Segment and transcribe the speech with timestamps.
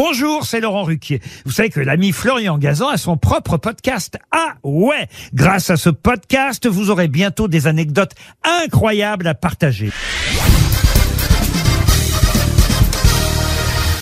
[0.00, 1.20] Bonjour, c'est Laurent Ruquier.
[1.44, 4.16] Vous savez que l'ami Florian Gazan a son propre podcast.
[4.30, 8.12] Ah ouais Grâce à ce podcast, vous aurez bientôt des anecdotes
[8.44, 9.90] incroyables à partager.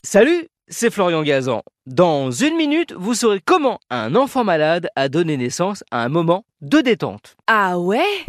[0.04, 1.62] Salut, c'est Florian Gazan.
[1.86, 6.44] Dans une minute, vous saurez comment un enfant malade a donné naissance à un moment
[6.60, 7.36] de détente.
[7.46, 8.26] Ah ouais?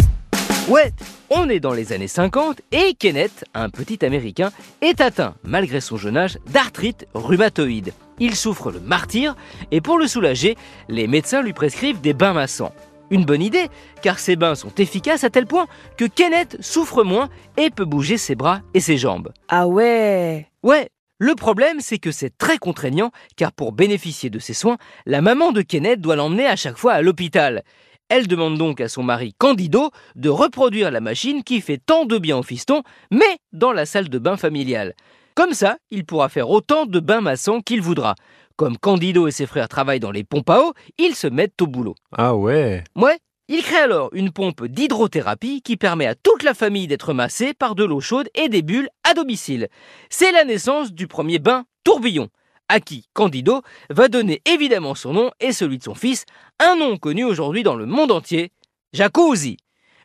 [0.68, 0.92] Ouais,
[1.30, 5.96] on est dans les années 50 et Kenneth, un petit Américain, est atteint, malgré son
[5.96, 7.94] jeune âge, d'arthrite rhumatoïde.
[8.20, 9.38] Il souffre le martyr
[9.72, 10.58] et pour le soulager,
[10.90, 12.74] les médecins lui prescrivent des bains massants.
[13.12, 13.70] Une bonne idée,
[14.02, 18.18] car ces bains sont efficaces à tel point que Kenneth souffre moins et peut bouger
[18.18, 19.32] ses bras et ses jambes.
[19.48, 24.54] Ah ouais Ouais, le problème c'est que c'est très contraignant, car pour bénéficier de ces
[24.54, 27.64] soins, la maman de Kenneth doit l'emmener à chaque fois à l'hôpital.
[28.10, 32.18] Elle demande donc à son mari Candido de reproduire la machine qui fait tant de
[32.18, 34.94] bien au fiston, mais dans la salle de bain familiale.
[35.36, 38.16] Comme ça, il pourra faire autant de bains maçons qu'il voudra.
[38.56, 41.68] Comme Candido et ses frères travaillent dans les pompes à eau, ils se mettent au
[41.68, 41.96] boulot.
[42.18, 46.88] Ah ouais Ouais, il crée alors une pompe d'hydrothérapie qui permet à toute la famille
[46.88, 49.68] d'être massée par de l'eau chaude et des bulles à domicile.
[50.10, 52.30] C'est la naissance du premier bain tourbillon
[52.70, 56.26] à qui Candido va donner évidemment son nom et celui de son fils,
[56.60, 58.52] un nom connu aujourd'hui dans le monde entier,
[58.94, 59.58] Jacuzzi.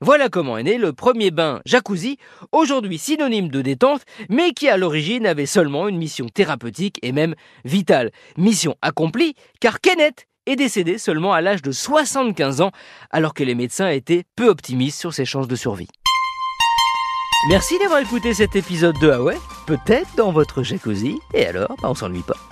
[0.04, 2.18] Voilà comment est né le premier bain jacuzzi,
[2.50, 7.36] aujourd'hui synonyme de détente, mais qui à l'origine avait seulement une mission thérapeutique et même
[7.64, 8.10] vitale.
[8.36, 12.72] Mission accomplie, car Kenneth est décédé seulement à l'âge de 75 ans,
[13.12, 15.88] alors que les médecins étaient peu optimistes sur ses chances de survie.
[17.48, 19.36] Merci d'avoir écouté cet épisode de Huawei,
[19.68, 22.51] peut-être dans votre jacuzzi, et alors, bah, on s'ennuie pas.